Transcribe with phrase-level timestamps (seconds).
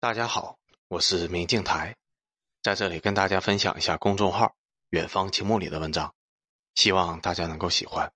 [0.00, 1.96] 大家好，我是明镜台，
[2.62, 4.54] 在这里跟大家分享一下公众号
[4.90, 6.14] “远方青木”里的文章，
[6.76, 8.12] 希望大家能够喜欢。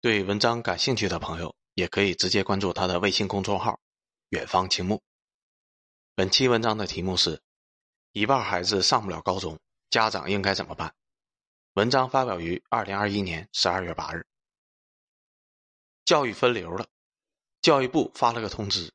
[0.00, 3.78] 对文章感兴趣的朋友，也可以直接关注他的微信公众号
[4.30, 5.00] “远方青木”。
[6.16, 7.40] 本期文章的题目是：
[8.10, 9.60] 一半孩子上不了高中，
[9.90, 10.92] 家长应该怎么办？
[11.74, 14.26] 文章发表于二零二一年十二月八日。
[16.04, 16.88] 教育分流了，
[17.62, 18.92] 教育部发了个通知。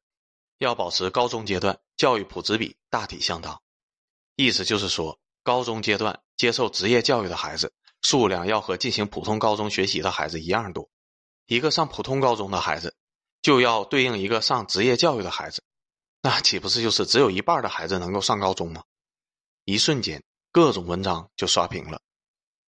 [0.61, 3.59] 要保持高中阶段教育普职比大体相当，
[4.35, 7.73] 意思就是说，高中阶段接受职业教育的孩子
[8.03, 10.87] 数量要和进行普通高中学习的孩子一样多。
[11.47, 12.95] 一个上普通高中的孩子，
[13.41, 15.63] 就要对应一个上职业教育的孩子，
[16.21, 18.83] 那岂不是就是只有一半的孩子能够上高中吗？
[19.65, 20.21] 一瞬间，
[20.51, 21.99] 各种文章就刷屏了。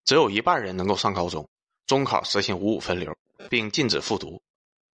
[0.04, 1.48] 只有一半人能够上高中，
[1.86, 3.16] 中考实行五五分流，
[3.52, 4.42] 并禁止复读，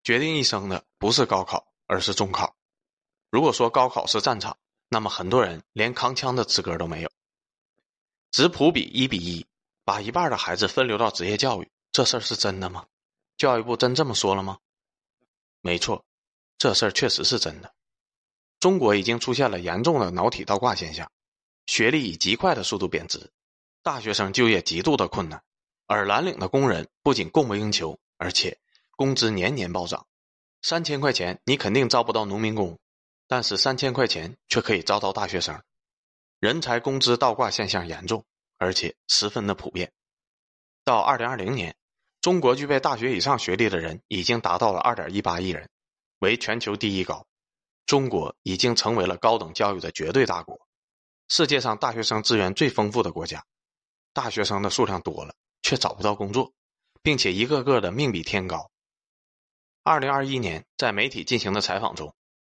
[0.04, 2.54] 决定一生的不是高考，而是中考。
[3.34, 4.56] 如果说高考是战场，
[4.88, 7.10] 那么很多人连扛枪的资格都没有。
[8.30, 9.44] 职普比一比一，
[9.84, 12.86] 把一半的孩子分流到职业教育，这事儿是真的吗？
[13.36, 14.58] 教育部真这么说了吗？
[15.62, 16.04] 没错，
[16.58, 17.74] 这事儿确实是真的。
[18.60, 21.10] 中国已经出现了严重的脑体倒挂现象，
[21.66, 23.32] 学历以极快的速度贬值，
[23.82, 25.42] 大学生就业极度的困难，
[25.86, 28.56] 而蓝领的工人不仅供不应求，而且
[28.92, 30.06] 工资年年暴涨。
[30.62, 32.78] 三千块钱，你肯定招不到农民工。
[33.26, 35.62] 但是三千块钱却可以招到大学生，
[36.40, 38.24] 人才工资倒挂现象严重，
[38.58, 39.92] 而且十分的普遍。
[40.84, 41.74] 到二零二零年，
[42.20, 45.70] 中国具备大学以上学历的人已经达到了二点一八亿人，
[46.18, 47.26] 为全球第一高。
[47.86, 50.58] 中国已经成为了高等教育的绝对大国，
[51.28, 53.44] 世界上大学生资源最丰富的国家。
[54.12, 56.52] 大学生的数量多了，却找不到工作，
[57.02, 58.70] 并且一个个的命比天高。
[59.82, 62.14] 二零二一年，在媒体进行的采访中。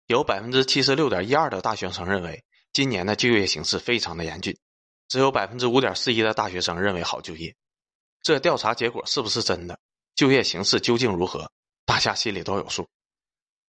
[0.09, 2.43] 有百分之七十六点一二的大学生认为
[2.73, 4.57] 今年的就业形势非常的严峻，
[5.07, 7.55] 只有百分之五点四一的大学生认为好就业。
[8.23, 9.79] 这调查结果是不是真的？
[10.15, 11.53] 就业形势究竟如何？
[11.85, 12.89] 大家心里都有数。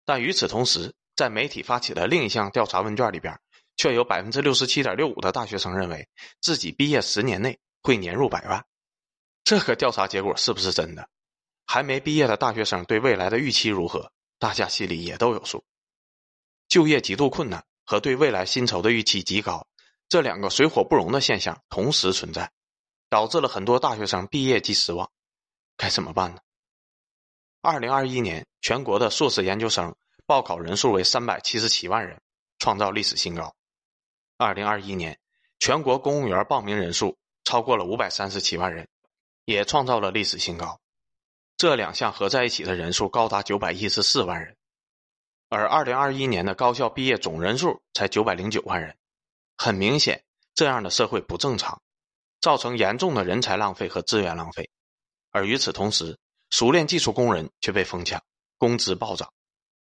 [0.07, 3.39] 但与此同时，在媒体发起的另一项调查问卷里边，
[3.77, 6.09] 却有百分之六十七点六五的大学生认为
[6.41, 8.65] 自己毕业十年内会年入百万。
[9.45, 11.07] 这个调查结果是不是真的？
[11.67, 14.11] 还没毕业的大学生对未来的预期如何？
[14.39, 15.63] 大家心里也都有数。
[16.73, 19.67] 就业极度困难和对未来薪酬的预期极高，
[20.09, 22.51] 这两个水火不容的现象同时存在，
[23.11, 25.11] 导致了很多大学生毕业即失望。
[25.77, 26.41] 该怎么办呢？
[27.61, 29.95] 二零二一年全国的硕士研究生
[30.25, 32.19] 报考人数为三百七十七万人，
[32.59, 33.55] 创造历史新高。
[34.39, 35.21] 二零二一年
[35.59, 38.89] 全国公务员报名人数超过了五百三十七万人，
[39.45, 40.81] 也创造了历史新高。
[41.59, 44.57] 这两项合在一起的人数高达九百一十四万人。
[45.55, 48.97] 而二零二一年的高校毕业总人数才九百零九万人，
[49.59, 50.25] 很明显，
[50.55, 51.83] 这样的社会不正常，
[52.41, 54.71] 造成严重的人才浪费和资源浪费。
[55.31, 56.19] 而与此同时，
[56.49, 58.23] 熟练技术工人却被疯抢，
[58.57, 59.31] 工资暴涨，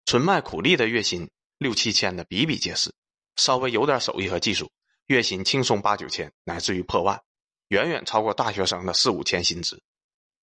[0.05, 2.95] 纯卖苦力的月薪六七千的比比皆是，
[3.35, 4.71] 稍微有点手艺和技术，
[5.07, 7.21] 月薪轻松八九千，乃至于破万，
[7.67, 9.83] 远远超过大学生的四五千薪资。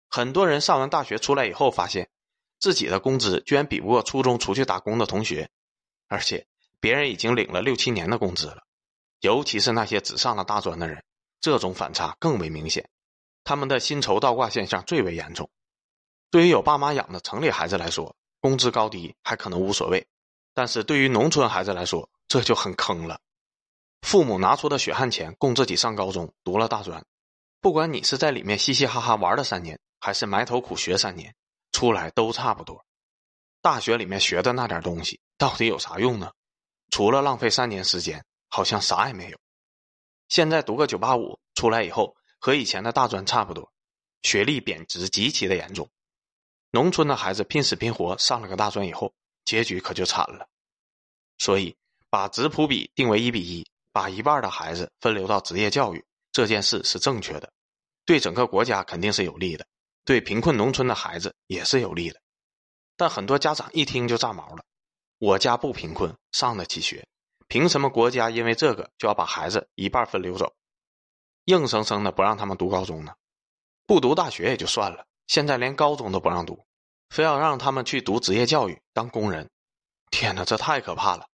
[0.09, 2.09] 很多人上完大学出来以后发现。
[2.59, 5.49] 自己的工资居然比不过初中出去打工的同学，
[6.07, 6.47] 而且
[6.79, 8.63] 别人已经领了六七年的工资了。
[9.21, 11.03] 尤其是那些只上了大专的人，
[11.39, 12.87] 这种反差更为明显，
[13.43, 15.49] 他们的薪酬倒挂现象最为严重。
[16.29, 19.99] 对于有爸妈养的城里孩子来说，工资高低还可能无所谓；
[20.53, 23.19] 但是对于农村孩子来说，这就很坑了。
[24.01, 27.03] 父母拿出的血汗钱供自己上高中、读了大专，
[27.61, 31.33] 不管你是在里面嘻嘻哈哈玩了三年，还是埋头苦学三年。
[31.75, 32.85] 出来都差不多，
[33.61, 36.31] 大学里面学的那点东西到底有啥用呢？
[36.89, 39.37] 除了浪费三年时间，好像啥也没有。
[40.29, 43.69] 现在读个九八五出来以后，和以前的大专差不多，
[44.23, 45.89] 学历贬值极其的严重。
[46.71, 50.47] 农村的孩子拼死拼活上了个大专以后，结局可就惨了。
[51.39, 51.75] 所以，
[52.09, 57.51] 把职普比定为一比一，把一半的孩子分流到职业教育这件事是正确的，
[58.05, 59.67] 对整个国家肯定是有利的。
[60.05, 62.21] 对贫困农村的孩子也是有利的，
[62.95, 64.63] 但很多家长一听就炸毛了。
[65.17, 67.07] 我家不贫困，上得起学，
[67.47, 70.53] 凭什么国家因为这个就要把孩子一半分流走，
[71.45, 73.13] 硬生生的不让他们读高中呢？
[73.87, 76.65] 不读大学也就算了，现在连高中都不让读，
[77.09, 79.49] 非要让他们去读职业教育当工人。
[80.11, 81.27] 天哪，这太可怕了！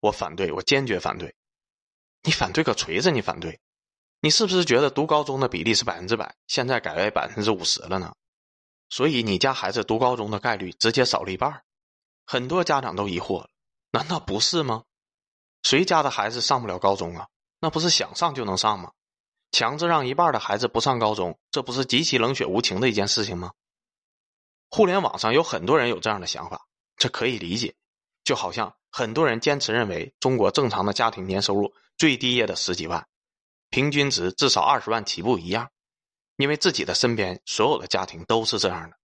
[0.00, 1.34] 我反对，我坚决反对。
[2.22, 3.10] 你反对个锤子！
[3.10, 3.58] 你反对！
[4.24, 8.14] 你是不是觉得读高中的比例是百分之百，现在改为百分之五十了呢？
[8.88, 11.64] 所以你家孩子读高中的概率直接少了一半儿。
[12.24, 13.48] 很多家长都疑惑，
[13.90, 14.84] 难道不是吗？
[15.64, 17.26] 谁家的孩子上不了高中啊？
[17.58, 18.92] 那不是想上就能上吗？
[19.50, 23.50] 强制让一半的孩子不上高中，这不是极其冷血无情的一件事情吗？
[24.70, 26.64] 互联网上有很多人有这样的想法，
[26.96, 27.74] 这可以理解。
[28.22, 33.04] 就好像很多人坚持认为，中国正常的家庭年收入最低也得十几万，
[33.72, 35.70] 平均值至少二十万起步一样，
[36.36, 38.98] 因为自己的身边所有的家庭都是这样的，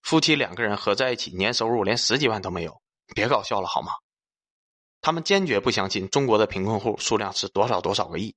[0.00, 2.80] 夫妻两个人合在一起年收入连十几万都没有，
[3.14, 3.92] 别搞笑了好吗？
[5.02, 8.34] 他们坚决不相信中国的贫困户数量是多少多少个亿。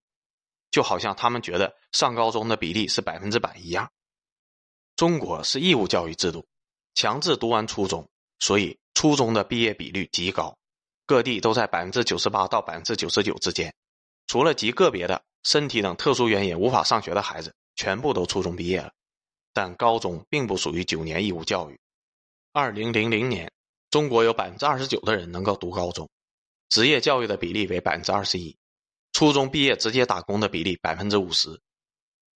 [0.71, 3.91] 就好像他们觉得上高中的比例是百分之百一样。
[4.97, 6.45] 中国是义务教育制度，
[6.95, 8.09] 强制读完初中，
[8.39, 10.57] 所以初中的毕业比率极高，
[11.05, 13.73] 各地都在百分之九十八到百分之九十九之间。
[14.27, 18.91] 除了极个别的身体等特殊原因无法上学的孩子，全部都初中毕业了。
[19.53, 21.79] 但高中并不属于九年义务教育。
[22.53, 23.51] 二零零零年，
[23.89, 26.09] 中国有百分之二十九的人能够读高中，
[26.69, 28.55] 职业教育的比例为百分之二十一。
[29.13, 31.59] 初中毕业直接打工的比例百分之五十。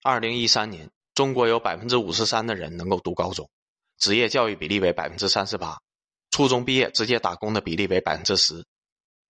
[0.03, 3.49] 二零一三年，中国有百分之五十三的人能够读高中，
[3.97, 5.79] 职业教育比例为百分之三十八。
[6.31, 8.65] 初中毕业直接打工的比例为百分之十。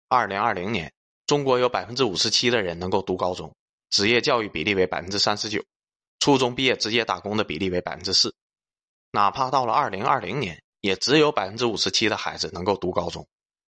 [0.09, 0.93] 二零二零年，
[1.27, 3.55] 中国有百分之五十七的人能够读高中，
[3.91, 5.63] 职业教育比例为百分之三十九。
[6.21, 8.35] 初中毕业直接打工的比例为百分之四。
[9.11, 13.27] 哪怕到了二零二零年，也只有百分之五十七的孩子能够读高中，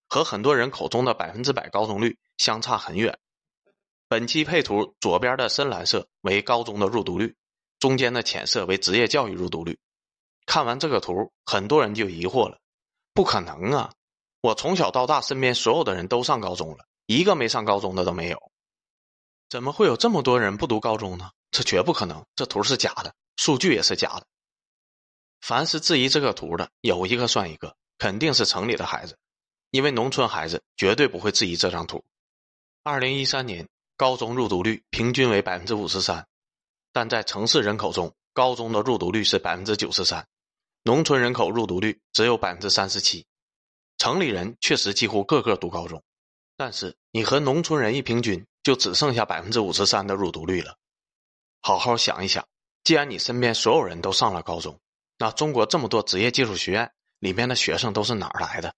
[0.09, 3.19] 和很多人口中的百分之百高中率相差很远。
[4.09, 7.37] 本期配图左边的深蓝色为高中的入读率，
[7.79, 9.79] 中间的浅色为职业教育入读率。
[10.47, 12.59] 看完这个图，很多人就疑惑了：
[13.13, 13.93] 不可能啊！
[14.41, 18.51] 我从小到大身边所有的人都上高中了，一个没上高中的都没有，
[19.49, 21.31] 怎么会有这么多人不读高中呢？
[21.51, 24.27] 这绝不可能，这图是假的，数据也是假的。
[25.41, 29.17] 凡是质疑这个图的，有一个算一个，肯定是城里的孩子，
[29.71, 32.05] 因为农村孩子绝对不会质疑这张图。
[32.83, 33.69] 二零一三年。
[33.99, 36.25] 高中入读率平均为百分之五十三，
[36.93, 40.25] 但在城市人口中，高中的入读率是百分之九十三，
[40.85, 43.27] 农村人口入读率只有百分之三十七。
[43.97, 46.01] 城里人确实几乎个个读高中，
[46.57, 50.77] 但是你和农村人一平均，就只剩下百分之五十三的入读率了。
[51.63, 52.47] 好好想一想，
[52.85, 54.79] 既然你身边所有人都上了高中，
[55.17, 58.75] 那中国这么多职业技术学院里面的学生都是哪儿来的？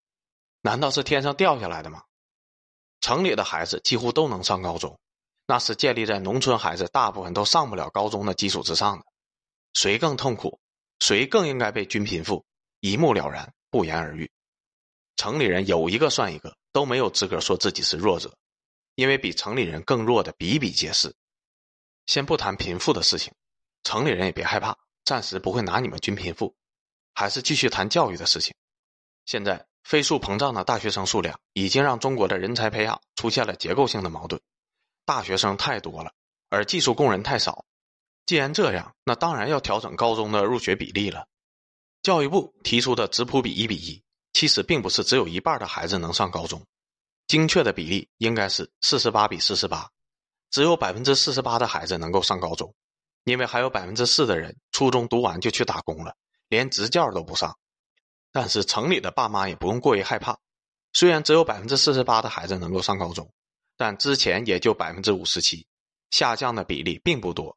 [0.60, 2.04] 难道是天上掉下来的吗？
[3.00, 4.96] 城里的孩子几乎都能上高中。
[5.44, 9.04] 那是建立在农村孩子大部分都上不了高中的基础之上的，
[9.72, 10.60] 谁更痛苦，
[11.00, 12.44] 谁更应该被均贫富，
[12.78, 14.30] 一目了然，不言而喻。
[15.16, 18.32] 城里人有一个算一个，都没有资格说自己是弱者，
[19.00, 21.16] 因为比城里人更弱的比比皆是。
[22.04, 23.32] 先不谈贫富的事情，
[23.82, 24.76] 城里人也别害怕，
[25.06, 26.54] 暂时不会拿你们均贫富，
[27.14, 28.54] 还是继续谈教育的事情。
[29.24, 34.38] 现在飞速膨胀的大学生数量，已经让中国的人才培养出现了结构性的矛盾。
[35.06, 36.12] 大学生太多了，
[36.50, 37.64] 而技术工人太少。
[38.26, 41.26] 既然这样，那当然要调整高中的入学比例了。
[42.02, 44.02] 教育部提出的质谱比一比一，
[44.34, 46.62] 其实并不是只有一半的孩子能上高中，
[47.30, 49.88] 精确的比例应该是四十八比四十八，
[50.50, 52.74] 只有百分之四十八的孩子能够上高中，
[53.22, 56.16] 因为还有百分之四的人初中读完就去打工了，
[56.48, 57.56] 连职教都不上。
[58.32, 60.40] 但是城里的爸妈也不用过于害怕，
[60.92, 63.32] 虽然只有百分之四十八的孩子能够上高中。
[63.76, 65.64] 但之前也就百分之五十七，
[66.10, 67.56] 下降的比例并不多，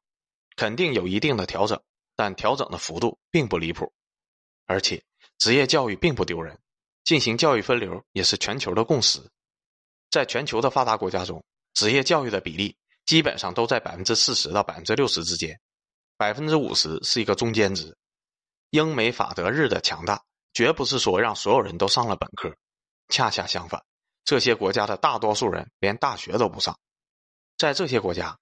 [0.55, 1.81] 肯定有一定的调整，
[2.15, 3.91] 但调整的幅度并不离谱。
[4.67, 5.03] 而且
[5.39, 6.59] 职业教育并不丢人，
[7.03, 9.19] 进行教育分流也是全球的共识。
[10.13, 11.43] 在全球的发达国家中，
[11.73, 15.59] 职业教育的比例基本上都在百分之四十到百分之六十之间，
[16.17, 17.97] 百分之五十是一个中间值。
[18.69, 20.21] 英美法德日的强大，
[20.53, 22.55] 绝不是说让所有人都上了本科，
[23.09, 23.83] 恰恰相反。
[24.23, 26.77] 这些国家的大多数人连大学都不上，
[27.57, 28.37] 在这些国家，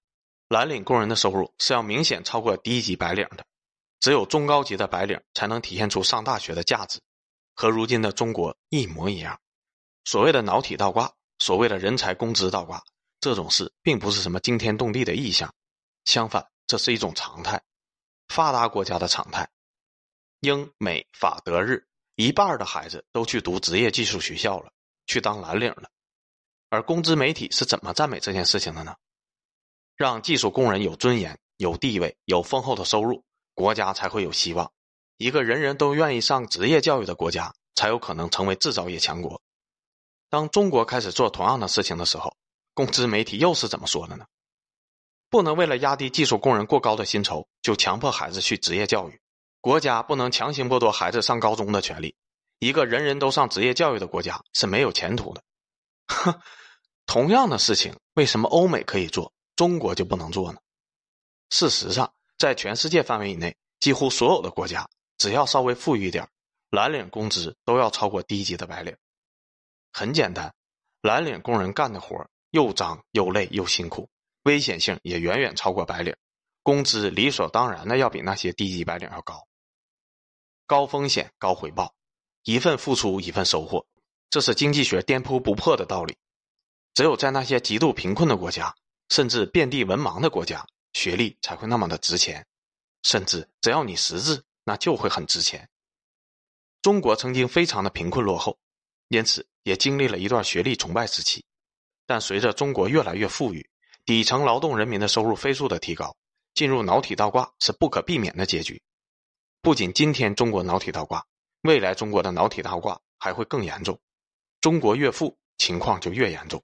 [0.48, 3.46] 蓝领工人的收入是要明显超过低级白领的，
[3.98, 7.00] 只有中高级的白领才能体现出上大学的价值，
[7.54, 9.40] 和如今的中国一模一样。
[10.04, 11.10] 所谓的脑体倒挂，
[11.42, 12.80] 所谓的人才工资倒挂，
[13.18, 15.52] 这种事并不是什么惊天动地的异象，
[16.04, 17.60] 相反，这是一种常态，
[18.28, 19.50] 发达国家的常态。
[20.38, 21.84] 英美法德日，
[22.14, 24.72] 一半的孩子都去读职业技术学校了。
[25.08, 25.90] 去当蓝领了，
[26.70, 28.94] 而工资媒体是怎么赞美这件事情的呢？
[29.96, 34.72] 让技术工人有尊严、有地位、有丰厚的收入，国家才会有希望。
[35.16, 39.42] 一个人人都愿意上职业教育的国家，才有可能成为制造业强国。
[40.32, 42.34] 当中国开始做同样的事情的时候，
[42.72, 44.24] 公知媒体又是怎么说的呢？
[45.28, 49.20] 不能为了压低技术工人过高的薪酬，就强迫孩子去职业教育。
[49.60, 52.16] 国家不能强行剥夺孩子上高中的权利。
[52.60, 55.42] 一个人人都上职业教育的国家是没有前途的，
[56.06, 56.40] 哼！
[57.04, 60.58] 同样的事情，为什么欧美可以做，中国就不能做呢？
[61.50, 66.26] 事实上，在全世界范围以内，几乎所有的国家，只要稍微富裕一点，
[66.70, 68.96] 蓝领工资都要超过低级的白领。
[69.92, 70.54] 很简单，
[71.02, 74.08] 蓝领工人干的活又脏又累又辛苦，
[74.44, 76.16] 危险性也远远超过白领，
[76.62, 79.46] 工资理所当然的要比那些低级白领要高。
[80.66, 81.94] 高风险高回报，
[82.44, 83.86] 一份付出一份收获，
[84.30, 86.16] 这是经济学颠扑不破的道理。
[86.94, 88.74] 只有在那些极度贫困的国家，
[89.08, 92.46] 甚至遍地文盲的国家，学历才会那么的值钱。
[93.02, 95.68] 甚至只要你识字，那就会很值钱。
[96.80, 98.58] 中国曾经非常的贫困落后，
[99.12, 101.44] 因此也经历了一段学历崇拜时期。
[102.06, 103.68] 但随着中国越来越富裕，
[104.06, 106.16] 底层劳动人民的收入飞速的提高，
[106.54, 108.80] 进入脑体倒挂是不可避免的结局。
[109.60, 111.22] 不仅今天中国脑体倒挂，
[111.60, 114.00] 未来中国的脑体倒挂还会更严重。
[114.62, 116.62] 中国越富，情况就越严重。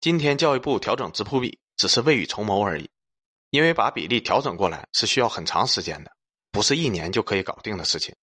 [0.00, 2.88] 今天教育部调整质谱比，只是未雨绸缪而已。
[3.50, 6.12] 因为把比例调整过来是需要很长时间的，
[6.52, 8.14] 不是一年就可以搞定的事情。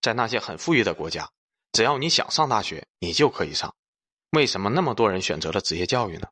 [0.00, 1.30] 在那些很富裕的国家，
[1.72, 3.74] 只要你想上大学，你就可以上。
[4.30, 6.28] 为什么那么多人选择了职业教育呢？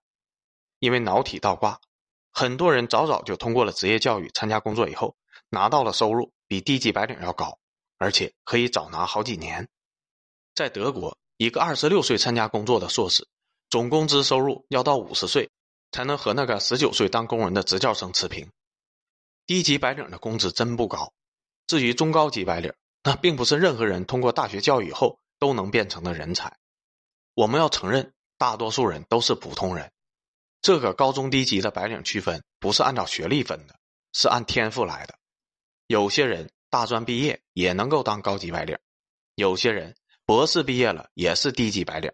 [0.78, 1.80] 因为脑体倒挂，
[2.32, 5.16] 很多人早早就通过了职业教育，参加工作以后，
[5.48, 7.58] 拿到了收入比低级白领要高，
[7.98, 9.68] 而且可以早拿好几年。
[10.54, 13.26] 在德国，一个二十六岁参加工作的硕士，
[13.70, 15.50] 总工资收入要到五十岁。
[15.90, 18.50] 才能和那个十九岁当工人的职教生持平。
[19.46, 21.14] 低级白领的工资真不高，
[21.66, 26.56] 至于中高级白领，那并不是任何人通过大学教育以后都能变成的人才。
[27.34, 29.92] 我们要承认，大多数人都是普通人。
[30.60, 33.78] 这个高中低级的白领区分不是按照学历分的，
[34.12, 35.18] 是按天赋来的。
[35.86, 38.78] 有些人大专毕业也能够当高级白领，
[39.36, 42.12] 有些人博士毕业了也是低级白领。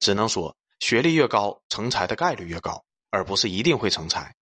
[0.00, 2.84] 只能说，学历越高，成才的概率越高。
[3.08, 4.34] 而不是一定会成才。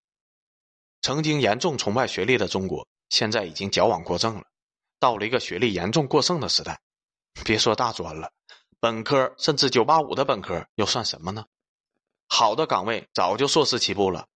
[1.01, 4.43] 曾经严重崇拜学历的中国，现在已经矫枉过正了，
[4.99, 6.81] 到了一个学历严重过剩的时代。
[7.43, 8.31] 别说大专了，
[8.79, 11.45] 本科甚至九八五的本科又算什么呢？
[12.27, 14.27] 好的岗位早就硕士起步了，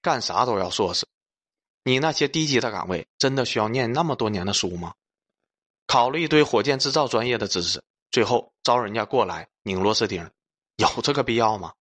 [0.00, 1.06] 干啥都要硕士。
[1.82, 4.94] 你那些低级的岗位，真的需要念那么多年的书吗？
[5.86, 10.30] 考了一堆火箭制造专业的知识，最后招人家过来拧螺丝钉，
[10.76, 11.74] 有这个必要吗？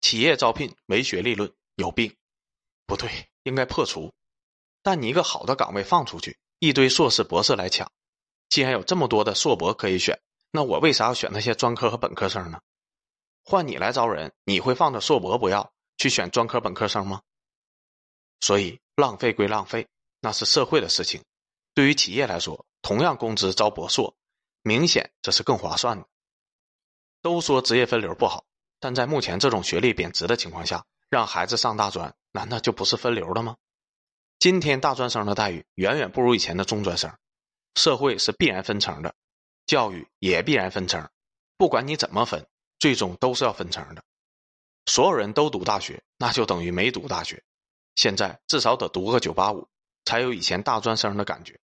[0.00, 2.16] 企业招聘唯学历论有病，
[2.86, 4.14] 不对，应该破除。
[4.82, 7.92] 但你一个好的岗位放出去，一堆硕士博士来抢。
[8.52, 12.60] 既然有这么多的硕博可以选，那我为啥要选那些专科和本科生呢？
[13.42, 17.22] 换你来招人，你会放着硕博不要，去选专科本科生吗？
[18.40, 19.88] 所以浪费归浪费，
[20.20, 21.24] 那是社会的事情。
[21.72, 24.14] 对于企业来说，同样工资招博硕，
[24.60, 26.06] 明显这是更划算的。
[27.22, 28.44] 都说职业分流不好。
[28.78, 33.56] 但在目前这种学历贬值的情况下，让孩子上大专，难道就不是分流了吗？
[34.38, 37.16] 今天大专生的待遇远远不如以前的中专生，
[37.74, 39.14] 社会是必然分层的，
[39.66, 41.08] 教育也必然分层，
[41.56, 42.46] 不管你怎么分，
[42.78, 44.02] 最终都是要分层的。
[44.86, 47.42] 所有人都读大学，那就等于没读大学。
[47.94, 49.68] 现在至少得读个九八五，
[50.04, 51.58] 才有以前大专生的感觉。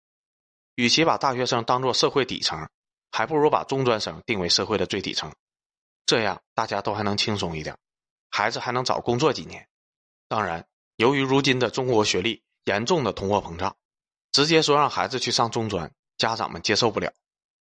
[0.75, 2.69] 与其把大学生当做社会底层，
[3.11, 5.33] 还不如把中专生定为社会的最底层。
[6.05, 7.75] 这样大家都还能轻松一点，
[8.29, 9.67] 孩子还能早工作几年。
[10.27, 13.75] 当然，由于如今的中国学历严重的通货膨胀，
[14.31, 17.13] 直接说让孩子去上中专，家长们接受不了。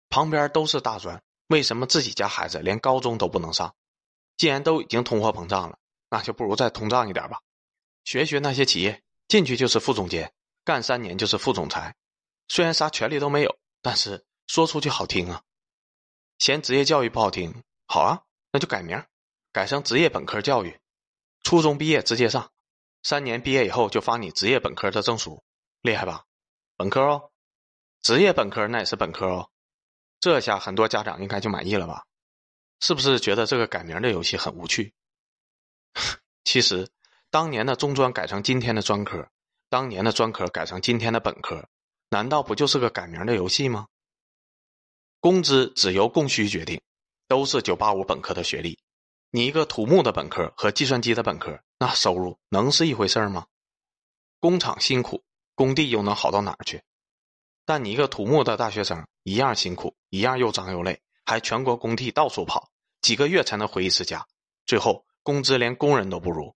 [0.10, 3.76] 旁边都是大专，为什么自己家孩子连高中都不能上？
[4.38, 5.78] 既然都已经通货膨胀了，
[6.10, 7.42] 那就不如再通胀一点吧。
[8.06, 10.32] 学学那些企业，进去就是副总监，
[10.64, 11.96] 干三年就是副总裁，
[12.48, 15.42] 虽然啥权利都没有，但是说出去好听啊。
[16.40, 17.64] 嫌职业教育不好听。
[17.90, 19.02] 好啊，那就改名，
[19.54, 20.78] 改成职业本科教育，
[21.42, 22.52] 初中毕业直接上，
[23.02, 25.42] 三年毕业以后就发你职业本科的证书，
[25.82, 26.26] 厉害吧？
[26.76, 27.32] 本科哦，
[28.02, 29.50] 职业本科那也是本科哦，
[30.20, 32.06] 这下很多家长应该就满意了吧？
[32.80, 34.94] 是不是觉得这个改名的游戏很无趣？
[36.44, 36.88] 其实，
[37.30, 39.28] 当年的中专改成今天的专科，
[39.70, 41.68] 当年的专科改成今天的本科，
[42.10, 43.88] 难道不就是个改名的游戏吗？
[45.20, 46.82] 工资只由供需决定。
[47.30, 48.80] 都是九八五本科的学历，
[49.32, 53.46] 你一个土木的本科和计算机的本科，那收入能是一回事吗？
[54.40, 55.22] 工厂辛苦，
[55.54, 56.82] 工地又能好到哪儿去？
[57.68, 62.72] 但你一个土木的大学生一样辛苦，一样又脏又累，还全国工地到处跑，
[63.02, 64.26] 几个月才能回一次家，
[64.66, 66.56] 最后工资连工人都不如。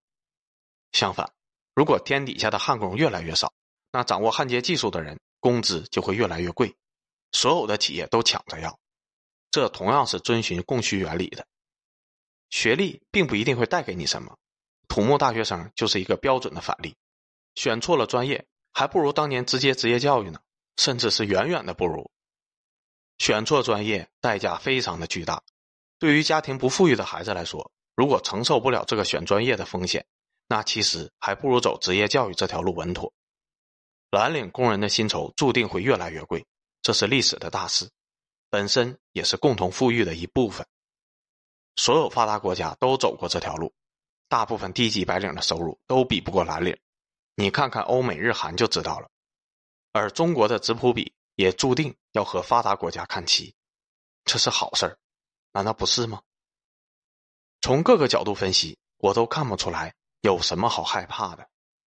[0.93, 1.29] 相反，
[1.75, 3.51] 如果天底下的焊工越来越少，
[3.91, 6.73] 那掌握焊接技术的人工资就会越来越贵，
[7.33, 8.79] 所有的企业都抢着要。
[9.51, 11.45] 这同样是遵循供需原理的。
[12.49, 14.37] 学历并不一定会带给你什么。
[14.87, 16.95] 土木大学生就是一个标准的反例，
[17.55, 20.39] 选错了专业，还不如当年直接职业教育呢，
[20.77, 22.09] 甚至是远远的不如。
[23.17, 25.43] 选错专业代价非常的巨大，
[25.99, 30.05] 对于家庭不富裕的孩子来说，如果承受不了这个选专业的风险，
[30.47, 33.13] 那其实还不如走职业教育这条路稳妥。
[34.09, 36.43] 蓝领工人的薪酬注定会越来越贵，
[36.81, 37.91] 这是历史的大势，
[38.49, 40.65] 本身也是共同富裕的一部分。
[41.75, 43.71] 所有发达国家都走过这条路，
[44.27, 46.75] 大部分低级白领的收入都比不过蓝领，
[47.35, 49.10] 你看看欧美日韩就知道了。
[49.91, 53.55] 而中国的质朴比也注定要和发达国家看齐，
[54.25, 54.97] 这是好事儿，
[55.51, 56.21] 难道不是吗？
[57.61, 61.49] 从各个角度分析，我都看不出来有什么好害怕的。